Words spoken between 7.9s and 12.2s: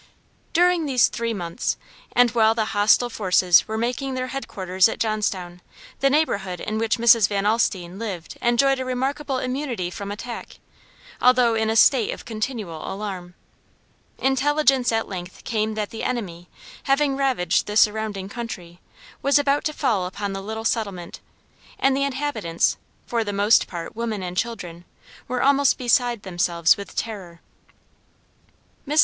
lived enjoyed a remarkable immunity from attack, although in a state